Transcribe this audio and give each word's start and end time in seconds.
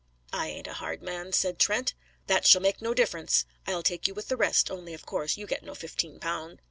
"I 0.33 0.47
ain't 0.47 0.65
a 0.65 0.73
hard 0.73 1.03
man," 1.03 1.31
said 1.31 1.59
Trent. 1.59 1.93
"That 2.25 2.47
shall 2.47 2.59
make 2.59 2.81
no 2.81 2.95
difference. 2.95 3.45
I'll 3.67 3.83
take 3.83 4.07
you 4.07 4.15
with 4.15 4.29
the 4.29 4.35
rest, 4.35 4.71
only 4.71 4.95
of 4.95 5.05
course 5.05 5.37
you 5.37 5.45
get 5.45 5.61
no 5.61 5.75
fifteen 5.75 6.19
pound." 6.19 6.57